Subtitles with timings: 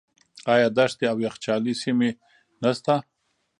[0.53, 2.09] آیا دښتې او یخچالي سیمې
[2.63, 2.95] نشته؟